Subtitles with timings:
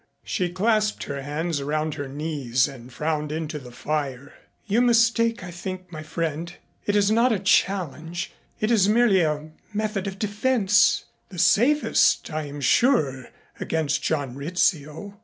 [0.23, 4.33] She clasped her hands around her knees and frowned into the fire.
[4.65, 6.51] "You mistake, I think, my friend.
[6.87, 8.31] It is not a challenge.
[8.59, 13.29] It is merely a method of defense the safest, I am sure,
[13.59, 15.19] against John Rizzio."